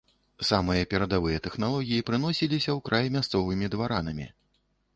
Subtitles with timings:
[0.49, 4.27] Самыя перадавыя тэхналогіі прыносіліся ў край мясцовымі дваранамі.